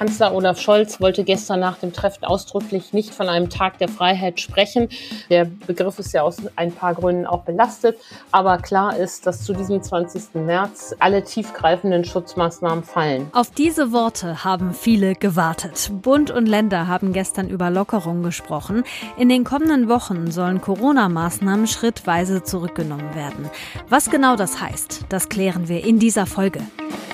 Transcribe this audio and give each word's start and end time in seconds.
Kanzler 0.00 0.32
Olaf 0.32 0.58
Scholz 0.58 0.98
wollte 1.02 1.24
gestern 1.24 1.60
nach 1.60 1.76
dem 1.76 1.92
Treffen 1.92 2.24
ausdrücklich 2.24 2.94
nicht 2.94 3.12
von 3.12 3.28
einem 3.28 3.50
Tag 3.50 3.76
der 3.76 3.88
Freiheit 3.88 4.40
sprechen. 4.40 4.88
Der 5.28 5.44
Begriff 5.44 5.98
ist 5.98 6.14
ja 6.14 6.22
aus 6.22 6.38
ein 6.56 6.72
paar 6.72 6.94
Gründen 6.94 7.26
auch 7.26 7.42
belastet. 7.42 7.98
Aber 8.32 8.56
klar 8.56 8.96
ist, 8.96 9.26
dass 9.26 9.44
zu 9.44 9.52
diesem 9.52 9.82
20. 9.82 10.36
März 10.36 10.94
alle 11.00 11.22
tiefgreifenden 11.22 12.06
Schutzmaßnahmen 12.06 12.82
fallen. 12.82 13.28
Auf 13.32 13.50
diese 13.50 13.92
Worte 13.92 14.42
haben 14.42 14.72
viele 14.72 15.14
gewartet. 15.16 15.90
Bund 16.00 16.30
und 16.30 16.46
Länder 16.46 16.86
haben 16.86 17.12
gestern 17.12 17.50
über 17.50 17.68
Lockerung 17.68 18.22
gesprochen. 18.22 18.84
In 19.18 19.28
den 19.28 19.44
kommenden 19.44 19.90
Wochen 19.90 20.30
sollen 20.30 20.62
Corona-Maßnahmen 20.62 21.66
schrittweise 21.66 22.42
zurückgenommen 22.42 23.14
werden. 23.14 23.50
Was 23.90 24.08
genau 24.08 24.36
das 24.36 24.62
heißt, 24.62 25.04
das 25.10 25.28
klären 25.28 25.68
wir 25.68 25.84
in 25.84 25.98
dieser 25.98 26.24
Folge. 26.24 26.62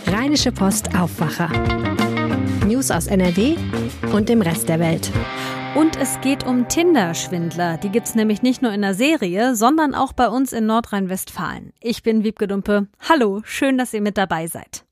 Rheinische 0.07 0.53
Post 0.53 0.97
Aufwacher. 0.97 1.51
News 2.77 2.91
aus 2.91 3.07
NRW 3.07 3.57
und 4.13 4.29
dem 4.29 4.43
Rest 4.43 4.69
der 4.69 4.79
Welt. 4.79 5.11
Und 5.75 5.97
es 5.97 6.21
geht 6.21 6.45
um 6.45 6.69
Tinder-Schwindler. 6.69 7.79
Die 7.79 7.89
gibt's 7.89 8.15
nämlich 8.15 8.43
nicht 8.43 8.61
nur 8.61 8.71
in 8.71 8.83
der 8.83 8.93
Serie, 8.93 9.55
sondern 9.55 9.95
auch 9.95 10.13
bei 10.13 10.29
uns 10.29 10.53
in 10.53 10.67
Nordrhein-Westfalen. 10.67 11.73
Ich 11.81 12.03
bin 12.03 12.23
Wiebke 12.23 12.47
Dumpe. 12.47 12.87
Hallo, 13.09 13.41
schön, 13.45 13.79
dass 13.79 13.95
ihr 13.95 14.03
mit 14.03 14.19
dabei 14.19 14.47
seid. 14.47 14.86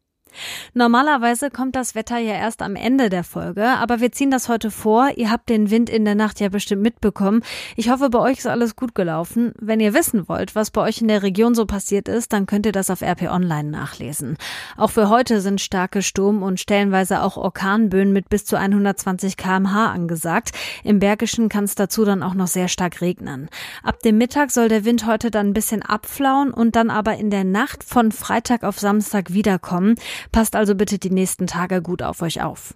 Normalerweise 0.75 1.51
kommt 1.51 1.77
das 1.77 1.95
Wetter 1.95 2.19
ja 2.19 2.35
erst 2.35 2.63
am 2.63 2.77
Ende 2.77 3.11
der 3.11 3.25
Folge, 3.25 3.65
aber 3.65 4.01
wir 4.01 4.13
ziehen 4.13 4.31
das 4.31 4.49
heute 4.49 4.71
vor. 4.71 5.11
Ihr 5.17 5.31
habt 5.31 5.49
den 5.49 5.71
Wind 5.71 5.91
in 5.91 6.05
der 6.05 6.15
Nacht 6.15 6.41
ja 6.41 6.49
bestimmt 6.49 6.83
mitbekommen. 6.83 7.43
Ich 7.77 7.91
hoffe, 7.91 8.11
bei 8.11 8.19
euch 8.19 8.39
ist 8.39 8.47
alles 8.47 8.77
gut 8.77 8.95
gelaufen. 8.95 9.53
Wenn 9.61 9.81
ihr 9.81 9.95
wissen 9.95 10.29
wollt, 10.29 10.55
was 10.55 10.71
bei 10.71 10.83
euch 10.83 11.01
in 11.01 11.09
der 11.09 11.23
Region 11.23 11.55
so 11.55 11.67
passiert 11.67 12.09
ist, 12.09 12.33
dann 12.33 12.47
könnt 12.47 12.67
ihr 12.67 12.73
das 12.73 12.91
auf 12.91 13.03
RP 13.03 13.31
Online 13.31 13.71
nachlesen. 13.71 14.37
Auch 14.77 14.91
für 14.91 15.09
heute 15.09 15.41
sind 15.41 15.61
starke 15.61 16.03
Sturm- 16.03 16.43
und 16.43 16.61
stellenweise 16.61 17.23
auch 17.23 17.37
Orkanböen 17.37 18.13
mit 18.13 18.29
bis 18.29 18.45
zu 18.45 18.59
120 18.59 19.37
kmh 19.37 19.93
angesagt. 19.93 20.53
Im 20.83 20.99
Bergischen 20.99 21.49
kann 21.49 21.65
es 21.65 21.75
dazu 21.75 22.05
dann 22.05 22.23
auch 22.23 22.35
noch 22.35 22.49
sehr 22.49 22.69
stark 22.69 23.01
regnen. 23.01 23.49
Ab 23.83 24.01
dem 24.01 24.19
Mittag 24.19 24.51
soll 24.51 24.69
der 24.69 24.85
Wind 24.85 25.07
heute 25.07 25.31
dann 25.31 25.49
ein 25.49 25.55
bisschen 25.55 25.83
abflauen 25.83 26.53
und 26.53 26.77
dann 26.77 26.91
aber 26.91 27.17
in 27.17 27.31
der 27.31 27.45
Nacht 27.45 27.85
von 27.85 28.13
Freitag 28.13 28.65
auf 28.65 28.79
Samstag 28.79 29.33
wiederkommen. 29.33 29.95
Passt 30.33 30.57
also 30.57 30.75
bitte 30.75 30.99
die 30.99 31.11
nächsten 31.11 31.47
Tage 31.47 31.83
gut 31.83 32.03
auf 32.03 32.23
euch 32.23 32.43
auf. 32.43 32.75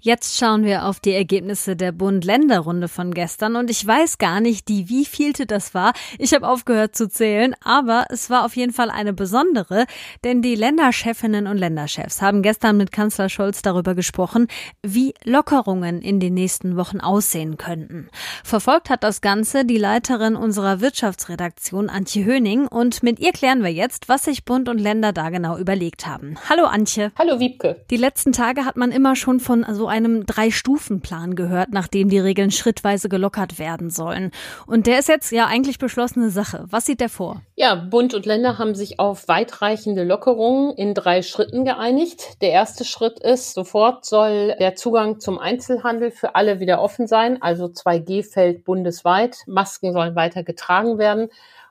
Jetzt 0.00 0.38
schauen 0.38 0.64
wir 0.64 0.84
auf 0.84 1.00
die 1.00 1.12
Ergebnisse 1.12 1.76
der 1.76 1.92
Bund-Länder-Runde 1.92 2.88
von 2.88 3.12
gestern 3.12 3.56
und 3.56 3.70
ich 3.70 3.86
weiß 3.86 4.18
gar 4.18 4.40
nicht, 4.40 4.68
die 4.68 4.88
wievielte 4.88 5.46
das 5.46 5.74
war. 5.74 5.92
Ich 6.18 6.34
habe 6.34 6.48
aufgehört 6.48 6.96
zu 6.96 7.08
zählen, 7.08 7.54
aber 7.62 8.06
es 8.10 8.30
war 8.30 8.44
auf 8.44 8.56
jeden 8.56 8.72
Fall 8.72 8.90
eine 8.90 9.12
besondere, 9.12 9.86
denn 10.24 10.42
die 10.42 10.54
Länderchefinnen 10.54 11.46
und 11.46 11.58
Länderchefs 11.58 12.22
haben 12.22 12.42
gestern 12.42 12.76
mit 12.76 12.92
Kanzler 12.92 13.28
Scholz 13.28 13.62
darüber 13.62 13.94
gesprochen, 13.94 14.48
wie 14.82 15.14
Lockerungen 15.24 16.02
in 16.02 16.20
den 16.20 16.34
nächsten 16.34 16.76
Wochen 16.76 17.00
aussehen 17.00 17.56
könnten. 17.56 18.08
Verfolgt 18.44 18.90
hat 18.90 19.04
das 19.04 19.20
Ganze 19.20 19.64
die 19.64 19.78
Leiterin 19.78 20.36
unserer 20.36 20.80
Wirtschaftsredaktion 20.80 21.88
Antje 21.88 22.24
Höning 22.24 22.66
und 22.66 23.02
mit 23.02 23.18
ihr 23.20 23.32
klären 23.32 23.62
wir 23.62 23.72
jetzt, 23.72 24.08
was 24.08 24.24
sich 24.24 24.44
Bund 24.44 24.68
und 24.68 24.78
Länder 24.78 25.12
da 25.12 25.30
genau 25.30 25.58
überlegt 25.58 26.06
haben. 26.06 26.36
Hallo 26.48 26.64
Antje. 26.64 27.12
Hallo 27.18 27.40
Wiebke. 27.40 27.84
Die 27.90 27.96
letzten 27.96 28.32
Tage 28.32 28.64
hat 28.64 28.76
man 28.76 28.92
immer 28.92 29.16
schon 29.16 29.40
von 29.40 29.55
so 29.70 29.86
einem 29.86 30.26
Drei-Stufen-Plan 30.26 31.34
gehört, 31.34 31.70
nachdem 31.72 32.08
die 32.08 32.18
Regeln 32.18 32.50
schrittweise 32.50 33.08
gelockert 33.08 33.58
werden 33.58 33.90
sollen. 33.90 34.30
Und 34.66 34.86
der 34.86 34.98
ist 34.98 35.08
jetzt 35.08 35.32
ja 35.32 35.46
eigentlich 35.46 35.78
beschlossene 35.78 36.30
Sache. 36.30 36.64
Was 36.70 36.86
sieht 36.86 37.00
der 37.00 37.08
vor? 37.08 37.42
Ja, 37.54 37.74
Bund 37.74 38.14
und 38.14 38.26
Länder 38.26 38.58
haben 38.58 38.74
sich 38.74 38.98
auf 38.98 39.28
weitreichende 39.28 40.04
Lockerungen 40.04 40.74
in 40.76 40.94
drei 40.94 41.22
Schritten 41.22 41.64
geeinigt. 41.64 42.42
Der 42.42 42.50
erste 42.50 42.84
Schritt 42.84 43.18
ist, 43.20 43.54
sofort 43.54 44.04
soll 44.04 44.54
der 44.58 44.74
Zugang 44.74 45.20
zum 45.20 45.38
Einzelhandel 45.38 46.10
für 46.10 46.34
alle 46.34 46.60
wieder 46.60 46.80
offen 46.80 47.06
sein. 47.06 47.40
Also 47.40 47.66
2G 47.66 48.22
fällt 48.22 48.64
bundesweit. 48.64 49.38
Masken 49.46 49.92
sollen 49.92 50.14
weiter 50.14 50.42
getragen 50.42 50.98
werden 50.98 51.28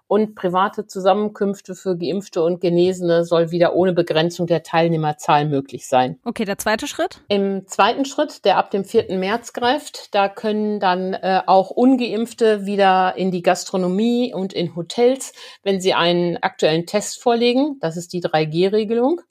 und 0.08 0.36
private 0.36 0.86
Zusammenkünfte 0.86 1.74
für 1.76 1.98
Geimpfte 1.98 2.44
und 2.44 2.62
Genesene 2.62 3.24
soll 3.24 3.52
wieder 3.52 3.76
ohne 3.76 3.94
Begrenzung 3.94 4.46
der 4.46 4.64
Teilnehmerzahl 4.64 5.46
möglich 5.46 5.88
sein. 5.88 6.20
Okay, 6.24 6.46
der 6.46 6.58
zweite 6.58 6.88
Schritt? 6.88 7.22
Im 7.28 7.68
zweiten 7.68 8.06
Schritt, 8.06 8.46
der 8.46 8.58
ab 8.58 8.72
dem 8.72 8.86
4. 8.86 9.18
März 9.18 9.54
greift, 9.54 10.14
da 10.14 10.30
können 10.30 10.80
dann 10.80 11.14
äh, 11.14 11.42
auch 11.48 11.72
ungeimpfte 11.72 12.66
wieder 12.66 13.16
in 13.18 13.32
die 13.32 13.42
Gastronomie 13.42 14.34
und 14.34 14.54
in 14.54 14.76
Hotels, 14.76 15.34
wenn 15.64 15.82
sie 15.82 15.94
einen 15.94 16.38
aktuellen 16.38 16.86
Test 16.86 17.22
vorlegen. 17.22 17.78
Das 17.80 17.98
ist 17.98 18.14
die 18.14 18.22
3G-Regelung. 18.22 19.22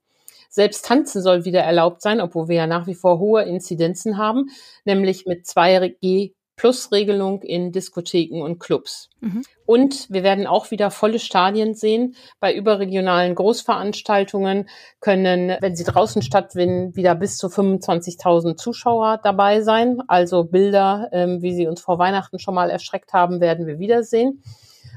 Selbst 0.48 0.86
tanzen 0.86 1.20
soll 1.20 1.44
wieder 1.44 1.62
erlaubt 1.62 2.00
sein, 2.00 2.20
obwohl 2.20 2.48
wir 2.48 2.56
ja 2.56 2.66
nach 2.68 2.86
wie 2.86 2.94
vor 2.94 3.18
hohe 3.18 3.42
Inzidenzen 3.42 4.18
haben, 4.18 4.50
nämlich 4.84 5.26
mit 5.26 5.46
2G 5.46 6.32
Plus-Regelung 6.56 7.42
in 7.42 7.72
Diskotheken 7.72 8.42
und 8.42 8.58
Clubs. 8.60 9.10
Mhm. 9.20 9.42
Und 9.66 10.10
wir 10.10 10.22
werden 10.22 10.46
auch 10.46 10.70
wieder 10.70 10.90
volle 10.90 11.18
Stadien 11.18 11.74
sehen. 11.74 12.14
Bei 12.38 12.54
überregionalen 12.54 13.34
Großveranstaltungen 13.34 14.68
können, 15.00 15.56
wenn 15.60 15.74
sie 15.74 15.84
draußen 15.84 16.22
stattfinden, 16.22 16.94
wieder 16.94 17.14
bis 17.14 17.38
zu 17.38 17.48
25.000 17.48 18.56
Zuschauer 18.56 19.20
dabei 19.22 19.62
sein. 19.62 20.00
Also 20.06 20.44
Bilder, 20.44 21.08
ähm, 21.12 21.42
wie 21.42 21.54
sie 21.54 21.66
uns 21.66 21.80
vor 21.80 21.98
Weihnachten 21.98 22.38
schon 22.38 22.54
mal 22.54 22.70
erschreckt 22.70 23.12
haben, 23.12 23.40
werden 23.40 23.66
wir 23.66 23.78
wiedersehen. 23.78 24.42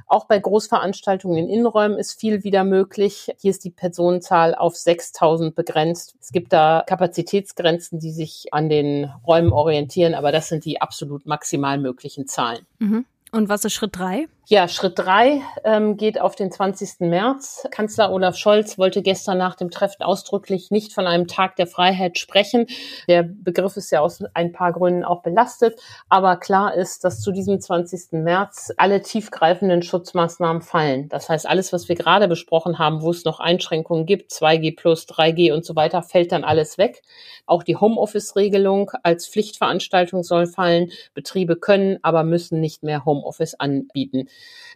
Auch 0.07 0.25
bei 0.25 0.39
Großveranstaltungen 0.39 1.37
in 1.37 1.49
Innenräumen 1.49 1.99
ist 1.99 2.17
viel 2.17 2.45
wieder 2.45 2.63
möglich. 2.63 3.29
Hier 3.39 3.51
ist 3.51 3.65
die 3.65 3.71
Personenzahl 3.71 4.55
auf 4.55 4.77
6000 4.77 5.53
begrenzt. 5.53 6.15
Es 6.21 6.31
gibt 6.31 6.53
da 6.53 6.83
Kapazitätsgrenzen, 6.87 7.99
die 7.99 8.11
sich 8.11 8.47
an 8.53 8.69
den 8.69 9.11
Räumen 9.27 9.51
orientieren, 9.51 10.15
aber 10.15 10.31
das 10.31 10.47
sind 10.47 10.63
die 10.63 10.79
absolut 10.81 11.25
maximal 11.25 11.77
möglichen 11.77 12.25
Zahlen. 12.25 12.65
Mhm. 12.79 13.05
Und 13.33 13.49
was 13.49 13.65
ist 13.65 13.73
Schritt 13.73 13.97
drei? 13.97 14.27
Ja, 14.49 14.69
Schritt 14.69 14.97
drei 14.97 15.41
ähm, 15.65 15.97
geht 15.97 16.21
auf 16.21 16.35
den 16.35 16.49
20. 16.49 17.01
März. 17.01 17.67
Kanzler 17.69 18.13
Olaf 18.13 18.37
Scholz 18.37 18.77
wollte 18.77 19.01
gestern 19.01 19.37
nach 19.37 19.55
dem 19.55 19.71
Treffen 19.71 20.03
ausdrücklich 20.03 20.71
nicht 20.71 20.93
von 20.93 21.05
einem 21.05 21.27
Tag 21.27 21.57
der 21.57 21.67
Freiheit 21.67 22.17
sprechen. 22.17 22.65
Der 23.09 23.23
Begriff 23.23 23.75
ist 23.75 23.91
ja 23.91 23.99
aus 23.99 24.23
ein 24.33 24.53
paar 24.53 24.71
Gründen 24.71 25.03
auch 25.03 25.21
belastet. 25.21 25.77
Aber 26.07 26.37
klar 26.37 26.73
ist, 26.73 27.03
dass 27.03 27.19
zu 27.19 27.33
diesem 27.33 27.59
20. 27.59 28.13
März 28.23 28.71
alle 28.77 29.01
tiefgreifenden 29.01 29.81
Schutzmaßnahmen 29.81 30.61
fallen. 30.61 31.09
Das 31.09 31.27
heißt, 31.27 31.45
alles, 31.45 31.73
was 31.73 31.89
wir 31.89 31.95
gerade 31.95 32.29
besprochen 32.29 32.79
haben, 32.79 33.01
wo 33.01 33.11
es 33.11 33.25
noch 33.25 33.41
Einschränkungen 33.41 34.05
gibt, 34.05 34.31
2G 34.31 34.77
plus, 34.77 35.09
3G 35.09 35.51
und 35.51 35.65
so 35.65 35.75
weiter, 35.75 36.01
fällt 36.03 36.31
dann 36.31 36.45
alles 36.45 36.77
weg. 36.77 37.01
Auch 37.47 37.63
die 37.63 37.75
Homeoffice-Regelung 37.75 38.91
als 39.03 39.27
Pflichtveranstaltung 39.27 40.23
soll 40.23 40.47
fallen. 40.47 40.93
Betriebe 41.13 41.57
können, 41.57 41.97
aber 42.01 42.23
müssen 42.23 42.61
nicht 42.61 42.81
mehr 42.81 43.03
Homeoffice 43.03 43.55
anbieten. 43.55 44.29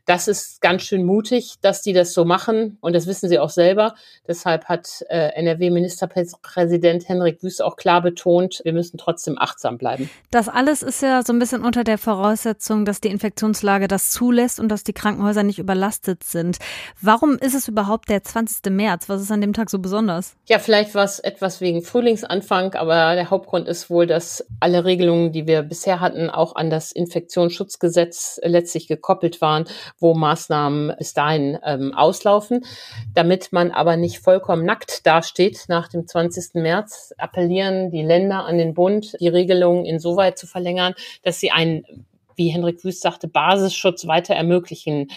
Das 0.05 0.27
ist 0.27 0.61
ganz 0.61 0.81
schön 0.81 1.03
mutig, 1.03 1.55
dass 1.61 1.81
die 1.81 1.93
das 1.93 2.13
so 2.13 2.25
machen 2.25 2.77
und 2.81 2.93
das 2.93 3.05
wissen 3.05 3.29
sie 3.29 3.39
auch 3.39 3.49
selber. 3.49 3.93
Deshalb 4.27 4.65
hat 4.65 5.05
äh, 5.09 5.29
NRW-Ministerpräsident 5.35 7.07
Henrik 7.07 7.43
Wüst 7.43 7.61
auch 7.61 7.75
klar 7.75 8.01
betont, 8.01 8.61
wir 8.63 8.73
müssen 8.73 8.97
trotzdem 8.97 9.37
achtsam 9.37 9.77
bleiben. 9.77 10.09
Das 10.31 10.49
alles 10.49 10.81
ist 10.81 11.01
ja 11.01 11.21
so 11.23 11.33
ein 11.33 11.39
bisschen 11.39 11.63
unter 11.63 11.83
der 11.83 11.97
Voraussetzung, 11.97 12.83
dass 12.85 12.99
die 12.99 13.09
Infektionslage 13.09 13.87
das 13.87 14.09
zulässt 14.09 14.59
und 14.59 14.69
dass 14.69 14.83
die 14.83 14.93
Krankenhäuser 14.93 15.43
nicht 15.43 15.59
überlastet 15.59 16.23
sind. 16.23 16.57
Warum 16.99 17.37
ist 17.37 17.53
es 17.53 17.67
überhaupt 17.67 18.09
der 18.09 18.23
20. 18.23 18.71
März? 18.71 19.07
Was 19.07 19.21
ist 19.21 19.31
an 19.31 19.41
dem 19.41 19.53
Tag 19.53 19.69
so 19.69 19.79
besonders? 19.79 20.35
Ja, 20.47 20.57
vielleicht 20.57 20.95
war 20.95 21.03
es 21.03 21.19
etwas 21.19 21.61
wegen 21.61 21.83
Frühlingsanfang, 21.83 22.73
aber 22.73 23.13
der 23.15 23.29
Hauptgrund 23.29 23.67
ist 23.67 23.89
wohl, 23.89 24.07
dass 24.07 24.45
alle 24.59 24.83
Regelungen, 24.83 25.31
die 25.31 25.45
wir 25.45 25.61
bisher 25.61 25.99
hatten, 25.99 26.29
auch 26.29 26.55
an 26.55 26.69
das 26.69 26.91
Infektionsschutzgesetz 26.91 28.39
letztlich 28.43 28.87
gekoppelt 28.87 29.41
waren 29.41 29.50
wo 29.99 30.13
Maßnahmen 30.13 30.93
bis 30.97 31.13
dahin 31.13 31.57
ähm, 31.63 31.93
auslaufen. 31.93 32.65
Damit 33.13 33.51
man 33.51 33.71
aber 33.71 33.97
nicht 33.97 34.19
vollkommen 34.19 34.65
nackt 34.65 35.05
dasteht 35.05 35.65
nach 35.67 35.87
dem 35.87 36.07
20. 36.07 36.55
März, 36.55 37.13
appellieren 37.17 37.91
die 37.91 38.03
Länder 38.03 38.45
an 38.45 38.57
den 38.57 38.73
Bund, 38.73 39.15
die 39.19 39.27
Regelungen 39.27 39.85
insoweit 39.85 40.37
zu 40.37 40.47
verlängern, 40.47 40.93
dass 41.23 41.39
sie 41.39 41.51
einen 41.51 42.05
wie 42.35 42.49
Henrik 42.49 42.83
Wüst 42.83 43.01
sagte, 43.01 43.27
Basisschutz 43.27 44.07
weiter 44.07 44.33
ermöglichen 44.33 45.09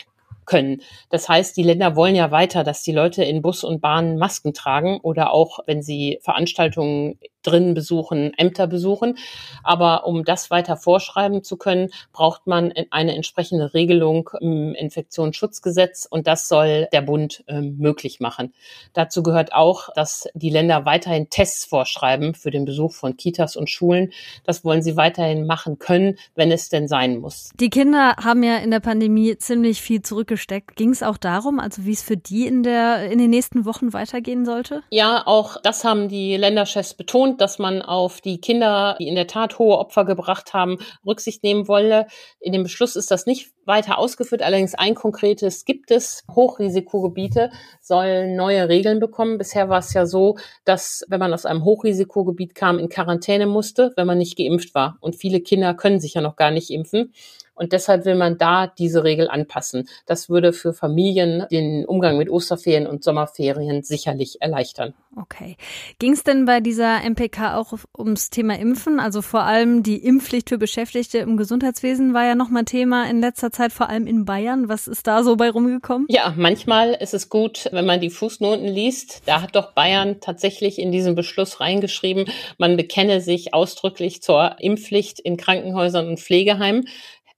können. 0.45 0.83
Das 1.11 1.29
heißt, 1.29 1.57
die 1.57 1.63
Länder 1.63 1.97
wollen 1.97 2.15
ja 2.15 2.31
weiter, 2.31 2.65
dass 2.65 2.83
die 2.83 2.93
Leute 2.93 3.25
in 3.25 3.43
Bus 3.43 3.65
und 3.65 3.81
Bahn 3.81 4.19
Masken 4.19 4.53
tragen 4.53 5.01
oder 5.01 5.33
auch, 5.33 5.61
wenn 5.67 5.83
sie 5.83 6.19
Veranstaltungen 6.23 7.19
drin 7.47 7.75
besuchen, 7.75 8.33
Ämter 8.37 8.67
besuchen. 8.67 9.17
Aber 9.63 10.07
um 10.07 10.25
das 10.25 10.51
weiter 10.51 10.77
vorschreiben 10.77 11.43
zu 11.45 11.57
können, 11.57 11.91
braucht 12.13 12.47
man 12.47 12.73
eine 12.91 13.15
entsprechende 13.15 13.75
Regelung 13.75 14.31
im 14.41 14.75
Infektionsschutzgesetz 14.75 16.07
und 16.09 16.27
das 16.27 16.49
soll 16.49 16.89
der 16.93 17.03
Bund 17.03 17.45
äh, 17.47 17.61
möglich 17.61 18.21
machen. 18.21 18.53
Dazu 18.93 19.23
gehört 19.23 19.53
auch, 19.53 19.89
dass 19.95 20.29
die 20.35 20.51
Länder 20.51 20.85
weiterhin 20.85 21.31
Tests 21.31 21.65
vorschreiben 21.65 22.35
für 22.35 22.51
den 22.51 22.65
Besuch 22.65 22.93
von 22.93 23.17
Kitas 23.17 23.57
und 23.57 23.71
Schulen. 23.71 24.13
Das 24.45 24.65
wollen 24.65 24.83
sie 24.83 24.97
weiterhin 24.97 25.47
machen 25.47 25.79
können, 25.79 26.19
wenn 26.35 26.51
es 26.51 26.69
denn 26.69 26.89
sein 26.89 27.19
muss. 27.19 27.51
Die 27.61 27.71
Kinder 27.71 28.17
haben 28.23 28.43
ja 28.43 28.57
in 28.57 28.71
der 28.71 28.81
Pandemie 28.81 29.37
ziemlich 29.37 29.83
viel 29.83 30.03
zurückgesteckt. 30.03 30.77
Ging 30.77 30.91
es 30.91 31.03
auch 31.03 31.17
darum, 31.17 31.61
also 31.61 31.85
wie 31.85 31.93
es 31.93 32.03
für 32.03 32.17
die 32.17 32.47
in 32.47 32.63
der 32.63 33.11
in 33.11 33.19
den 33.19 33.31
nächsten 33.31 33.65
Wochen 33.65 33.93
weitergehen 33.93 34.45
sollte? 34.45 34.83
Ja, 34.91 35.23
auch 35.27 35.61
das 35.63 35.85
haben 35.85 36.09
die 36.09 36.37
Länderchefs 36.37 36.95
betont 36.95 37.34
betont, 37.35 37.41
dass 37.41 37.59
man 37.59 37.83
auf 37.83 38.21
die 38.21 38.41
Kinder, 38.41 38.97
die 38.99 39.09
in 39.09 39.15
der 39.15 39.27
Tat 39.27 39.59
hohe 39.59 39.79
Opfer 39.79 40.05
gebracht 40.05 40.55
haben, 40.55 40.79
Rücksicht 41.07 41.43
nehmen 41.43 41.69
wolle. 41.69 42.07
In 42.41 42.53
dem 42.53 42.63
Beschluss 42.63 42.97
ist 42.97 43.11
das 43.11 43.27
nicht 43.27 43.53
weiter 43.67 43.99
ausgeführt. 43.99 44.43
Allerdings 44.43 44.75
ein 44.75 44.95
konkretes 44.95 45.65
gibt 45.65 45.91
es. 45.91 46.23
Hochrisikogebiete 46.35 47.51
sollen 47.81 48.37
neue 48.37 48.69
Regeln 48.69 49.01
bekommen. 49.01 49.39
Bisher 49.39 49.69
war 49.69 49.79
es 49.79 49.93
ja 49.95 50.07
so, 50.07 50.37
dass 50.65 51.05
wenn 51.09 51.21
man 51.21 51.33
aus 51.33 51.47
einem 51.47 51.65
Hochrisikogebiet 51.65 52.55
kam, 52.55 52.79
in 52.79 52.89
Quarantäne 52.89 53.47
musste, 53.47 53.93
wenn 53.97 54.07
man 54.07 54.19
nicht 54.19 54.37
geimpft 54.37 54.75
war. 54.75 54.97
Und 55.01 55.17
viele 55.17 55.41
Kinder 55.41 55.75
können 55.75 56.01
sich 56.01 56.15
ja 56.15 56.21
noch 56.21 56.37
gar 56.37 56.51
nicht 56.51 56.71
impfen. 56.71 57.13
Und 57.55 57.73
deshalb 57.73 58.05
will 58.05 58.17
man 58.17 58.39
da 58.39 58.67
diese 58.67 59.05
Regel 59.05 59.29
anpassen. 59.29 59.89
Das 60.07 60.29
würde 60.29 60.53
für 60.53 60.73
Familien 60.73 61.47
den 61.51 61.85
Umgang 61.87 62.19
mit 62.19 62.31
Osterferien 62.31 62.87
und 62.87 63.05
Sommerferien 63.05 63.83
sicherlich 63.83 64.41
erleichtern. 64.41 64.95
Okay. 65.17 65.57
Ging 66.01 66.13
es 66.13 66.25
denn 66.25 66.45
bei 66.45 66.61
dieser 66.61 67.05
MPK 67.05 67.57
auch 67.57 67.75
ums 67.97 68.31
Thema 68.31 68.59
Impfen? 68.59 68.99
Also 68.99 69.23
vor 69.23 69.43
allem 69.43 69.85
die 69.85 70.05
Impfpflicht 70.05 70.49
für 70.49 70.59
Beschäftigte 70.59 71.19
im 71.19 71.37
Gesundheitswesen 71.37 72.15
war 72.15 72.25
ja 72.25 72.35
nochmal 72.35 72.65
Thema 72.65 73.09
in 73.09 73.21
letzter 73.21 73.53
Zeit, 73.53 73.73
vor 73.73 73.89
allem 73.89 74.09
in 74.09 74.25
Bayern. 74.25 74.69
Was 74.69 74.89
ist 74.89 75.07
da 75.07 75.23
so 75.23 75.37
bei 75.37 75.51
rumgekommen? 75.51 76.07
Ja, 76.11 76.35
manchmal 76.37 76.95
ist 76.95 77.15
es 77.15 77.29
gut, 77.29 77.69
wenn 77.71 77.87
man 77.87 78.01
die 78.01 78.11
Fußnoten 78.11 78.67
liest. 78.67 79.23
Da 79.27 79.41
hat 79.41 79.55
doch 79.55 79.73
Bayern 79.73 80.21
tatsächlich 80.21 80.81
in 80.81 80.91
diesen 80.91 81.15
Beschluss 81.15 81.61
reingeschrieben, 81.61 82.27
man 82.59 82.77
bekenne 82.77 83.21
sich 83.21 83.55
ausdrücklich 83.55 84.23
zur 84.23 84.57
Impfpflicht 84.59 85.21
in 85.21 85.37
Krankenhäusern 85.37 86.09
und 86.09 86.21
Pflegeheimen. 86.21 86.89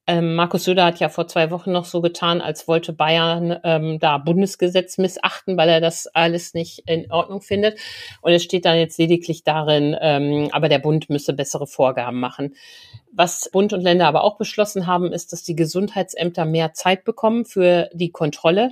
Ähm, 0.09 0.37
Markus 0.37 0.65
Söder 0.65 0.85
hat 0.85 1.01
ja 1.01 1.09
vor 1.09 1.27
zwei 1.27 1.51
Wochen 1.51 1.73
noch 1.73 1.85
so 1.85 2.01
getan, 2.01 2.41
als 2.41 2.69
wollte 2.69 2.93
Bayern 2.93 3.59
ähm, 3.65 3.99
da 3.99 4.19
Bundesgesetz 4.19 4.99
missachten, 4.99 5.57
weil 5.57 5.69
er 5.69 5.81
das 5.81 6.07
alles 6.07 6.55
nicht 6.55 6.85
in 6.87 7.11
Ordnung 7.11 7.41
findet. 7.41 7.79
Und 8.21 8.33
es 8.33 8.45
steht 8.45 8.65
dann 8.65 8.79
jetzt 8.79 8.99
lediglich 8.99 9.43
darin, 9.43 9.97
ähm, 10.01 10.49
aber 10.53 10.69
der 10.69 10.79
Bund 10.79 11.11
müsse 11.11 11.33
bessere 11.33 11.67
Vorgaben 11.67 12.21
machen. 12.21 12.55
Was 13.11 13.49
Bund 13.51 13.73
und 13.73 13.81
Länder 13.81 14.07
aber 14.07 14.23
auch 14.23 14.37
beschlossen 14.37 14.87
haben, 14.87 15.13
ist, 15.13 15.33
dass 15.33 15.43
die 15.43 15.57
Gesundheitsämter 15.57 16.45
mehr 16.45 16.73
Zeit 16.75 17.05
bekommen 17.05 17.45
für 17.45 17.89
die 17.93 18.11
Kontrolle 18.11 18.71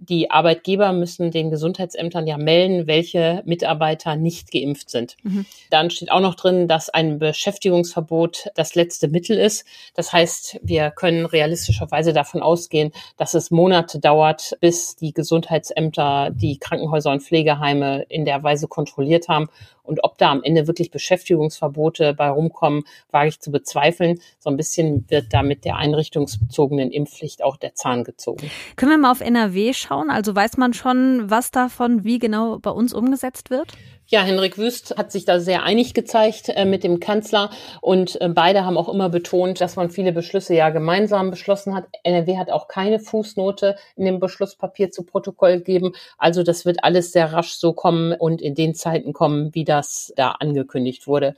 die 0.00 0.30
Arbeitgeber 0.30 0.92
müssen 0.92 1.30
den 1.30 1.50
Gesundheitsämtern 1.50 2.26
ja 2.26 2.36
melden, 2.36 2.86
welche 2.86 3.42
Mitarbeiter 3.44 4.16
nicht 4.16 4.50
geimpft 4.52 4.90
sind. 4.90 5.16
Mhm. 5.22 5.46
Dann 5.70 5.90
steht 5.90 6.10
auch 6.10 6.20
noch 6.20 6.34
drin, 6.34 6.68
dass 6.68 6.88
ein 6.88 7.18
Beschäftigungsverbot 7.18 8.48
das 8.54 8.74
letzte 8.74 9.08
Mittel 9.08 9.38
ist. 9.38 9.64
Das 9.94 10.12
heißt, 10.12 10.60
wir 10.62 10.90
können 10.90 11.26
realistischerweise 11.26 12.12
davon 12.12 12.42
ausgehen, 12.42 12.92
dass 13.16 13.34
es 13.34 13.50
Monate 13.50 13.98
dauert, 13.98 14.56
bis 14.60 14.96
die 14.96 15.12
Gesundheitsämter 15.12 16.30
die 16.32 16.58
Krankenhäuser 16.58 17.10
und 17.10 17.22
Pflegeheime 17.22 18.04
in 18.08 18.24
der 18.24 18.42
Weise 18.42 18.68
kontrolliert 18.68 19.28
haben 19.28 19.48
und 19.88 20.04
ob 20.04 20.18
da 20.18 20.30
am 20.30 20.42
Ende 20.42 20.66
wirklich 20.66 20.90
Beschäftigungsverbote 20.90 22.14
bei 22.14 22.28
rumkommen, 22.28 22.84
wage 23.10 23.28
ich 23.28 23.40
zu 23.40 23.50
bezweifeln. 23.50 24.20
So 24.38 24.50
ein 24.50 24.56
bisschen 24.56 25.04
wird 25.08 25.32
da 25.32 25.42
mit 25.42 25.64
der 25.64 25.76
einrichtungsbezogenen 25.76 26.90
Impfpflicht 26.90 27.42
auch 27.42 27.56
der 27.56 27.74
Zahn 27.74 28.04
gezogen. 28.04 28.50
Können 28.76 28.92
wir 28.92 28.98
mal 28.98 29.10
auf 29.10 29.20
NRW 29.20 29.72
schauen? 29.72 30.10
Also 30.10 30.34
weiß 30.34 30.58
man 30.58 30.74
schon, 30.74 31.30
was 31.30 31.50
davon 31.50 32.04
wie 32.04 32.18
genau 32.18 32.58
bei 32.58 32.70
uns 32.70 32.92
umgesetzt 32.92 33.50
wird? 33.50 33.72
Ja, 34.10 34.22
Henrik 34.22 34.56
Wüst 34.56 34.96
hat 34.96 35.12
sich 35.12 35.26
da 35.26 35.38
sehr 35.38 35.64
einig 35.64 35.92
gezeigt 35.92 36.48
äh, 36.48 36.64
mit 36.64 36.82
dem 36.82 36.98
Kanzler 36.98 37.50
und 37.82 38.18
äh, 38.22 38.30
beide 38.30 38.64
haben 38.64 38.78
auch 38.78 38.88
immer 38.88 39.10
betont, 39.10 39.60
dass 39.60 39.76
man 39.76 39.90
viele 39.90 40.12
Beschlüsse 40.12 40.54
ja 40.54 40.70
gemeinsam 40.70 41.28
beschlossen 41.28 41.74
hat. 41.74 41.84
NRW 42.04 42.38
hat 42.38 42.50
auch 42.50 42.68
keine 42.68 43.00
Fußnote 43.00 43.76
in 43.96 44.06
dem 44.06 44.18
Beschlusspapier 44.18 44.90
zu 44.90 45.04
Protokoll 45.04 45.58
gegeben. 45.58 45.92
Also 46.16 46.42
das 46.42 46.64
wird 46.64 46.84
alles 46.84 47.12
sehr 47.12 47.34
rasch 47.34 47.52
so 47.52 47.74
kommen 47.74 48.14
und 48.14 48.40
in 48.40 48.54
den 48.54 48.74
Zeiten 48.74 49.12
kommen, 49.12 49.54
wie 49.54 49.64
das 49.64 50.10
da 50.16 50.30
angekündigt 50.30 51.06
wurde. 51.06 51.34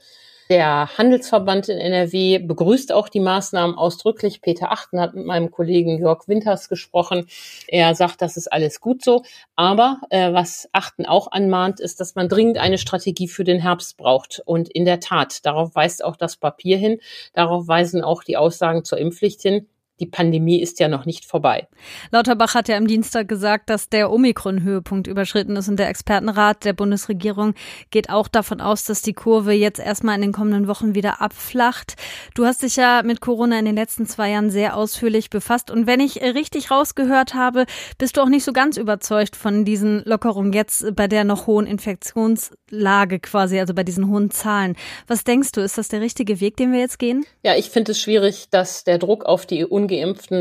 Der 0.49 0.97
Handelsverband 0.97 1.69
in 1.69 1.77
NRW 1.77 2.39
begrüßt 2.39 2.91
auch 2.91 3.09
die 3.09 3.19
Maßnahmen 3.19 3.77
ausdrücklich. 3.77 4.41
Peter 4.41 4.71
Achten 4.71 4.99
hat 4.99 5.13
mit 5.13 5.25
meinem 5.25 5.51
Kollegen 5.51 5.97
Jörg 5.97 6.27
Winters 6.27 6.67
gesprochen. 6.67 7.27
Er 7.67 7.95
sagt, 7.95 8.21
das 8.21 8.37
ist 8.37 8.51
alles 8.51 8.81
gut 8.81 9.03
so. 9.03 9.23
Aber 9.55 10.01
äh, 10.09 10.33
was 10.33 10.67
Achten 10.73 11.05
auch 11.05 11.31
anmahnt, 11.31 11.79
ist, 11.79 11.99
dass 11.99 12.15
man 12.15 12.27
dringend 12.27 12.57
eine 12.57 12.77
Strategie 12.77 13.27
für 13.27 13.43
den 13.43 13.61
Herbst 13.61 13.97
braucht. 13.97 14.41
Und 14.45 14.69
in 14.69 14.85
der 14.85 14.99
Tat, 14.99 15.45
darauf 15.45 15.75
weist 15.75 16.03
auch 16.03 16.17
das 16.17 16.37
Papier 16.37 16.77
hin. 16.77 16.99
Darauf 17.33 17.67
weisen 17.67 18.03
auch 18.03 18.23
die 18.23 18.37
Aussagen 18.37 18.83
zur 18.83 18.97
Impfpflicht 18.97 19.41
hin 19.41 19.67
die 20.01 20.07
Pandemie 20.07 20.59
ist 20.59 20.79
ja 20.79 20.87
noch 20.87 21.05
nicht 21.05 21.25
vorbei. 21.25 21.67
Lauterbach 22.09 22.55
hat 22.55 22.67
ja 22.67 22.75
am 22.75 22.87
Dienstag 22.87 23.27
gesagt, 23.27 23.69
dass 23.69 23.87
der 23.87 24.11
Omikron-Höhepunkt 24.11 25.07
überschritten 25.07 25.55
ist 25.55 25.69
und 25.69 25.77
der 25.77 25.89
Expertenrat 25.89 26.65
der 26.65 26.73
Bundesregierung 26.73 27.53
geht 27.91 28.09
auch 28.09 28.27
davon 28.27 28.59
aus, 28.59 28.83
dass 28.83 29.03
die 29.03 29.13
Kurve 29.13 29.53
jetzt 29.53 29.79
erstmal 29.79 30.15
in 30.15 30.21
den 30.21 30.31
kommenden 30.31 30.67
Wochen 30.67 30.95
wieder 30.95 31.21
abflacht. 31.21 31.93
Du 32.33 32.45
hast 32.45 32.63
dich 32.63 32.75
ja 32.75 33.03
mit 33.03 33.21
Corona 33.21 33.59
in 33.59 33.65
den 33.65 33.75
letzten 33.75 34.07
zwei 34.07 34.31
Jahren 34.31 34.49
sehr 34.49 34.75
ausführlich 34.75 35.29
befasst 35.29 35.69
und 35.69 35.85
wenn 35.85 35.99
ich 35.99 36.21
richtig 36.21 36.71
rausgehört 36.71 37.35
habe, 37.35 37.65
bist 37.99 38.17
du 38.17 38.21
auch 38.21 38.29
nicht 38.29 38.43
so 38.43 38.53
ganz 38.53 38.77
überzeugt 38.77 39.35
von 39.35 39.63
diesen 39.63 40.01
Lockerungen 40.05 40.51
jetzt 40.51 40.95
bei 40.95 41.07
der 41.07 41.23
noch 41.23 41.45
hohen 41.45 41.67
Infektionslage 41.67 43.19
quasi, 43.19 43.59
also 43.59 43.75
bei 43.75 43.83
diesen 43.83 44.09
hohen 44.09 44.31
Zahlen. 44.31 44.75
Was 45.05 45.23
denkst 45.23 45.51
du, 45.51 45.61
ist 45.61 45.77
das 45.77 45.89
der 45.89 46.01
richtige 46.01 46.41
Weg, 46.41 46.57
den 46.57 46.71
wir 46.71 46.79
jetzt 46.79 46.97
gehen? 46.97 47.23
Ja, 47.43 47.55
ich 47.55 47.69
finde 47.69 47.91
es 47.91 47.99
schwierig, 47.99 48.49
dass 48.49 48.83
der 48.83 48.97
Druck 48.97 49.25
auf 49.25 49.45
die 49.45 49.63
Ungeimpften 49.63 49.90